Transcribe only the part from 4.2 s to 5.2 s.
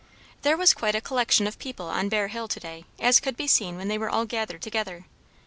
gathered together.